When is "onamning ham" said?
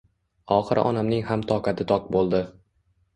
0.91-1.43